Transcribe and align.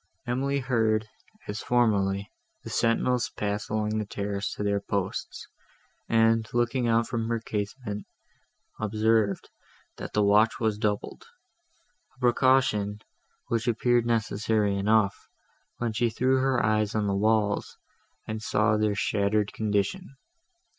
Emily 0.25 0.61
heard, 0.61 1.07
as 1.47 1.59
formerly, 1.61 2.31
the 2.63 2.71
sentinels 2.71 3.29
pass 3.29 3.69
along 3.69 3.99
the 3.99 4.05
terrace 4.07 4.51
to 4.55 4.63
their 4.63 4.79
posts, 4.79 5.47
and, 6.09 6.49
looking 6.55 6.87
out 6.87 7.05
from 7.07 7.27
her 7.29 7.39
casement, 7.39 8.07
observed, 8.79 9.51
that 9.97 10.13
the 10.13 10.23
watch 10.23 10.59
was 10.59 10.79
doubled; 10.79 11.25
a 12.15 12.19
precaution, 12.19 12.97
which 13.49 13.67
appeared 13.67 14.07
necessary 14.07 14.75
enough, 14.75 15.29
when 15.77 15.93
she 15.93 16.09
threw 16.09 16.37
her 16.37 16.65
eyes 16.65 16.95
on 16.95 17.05
the 17.05 17.13
walls, 17.13 17.77
and 18.27 18.41
saw 18.41 18.77
their 18.77 18.95
shattered 18.95 19.53
condition. 19.53 20.15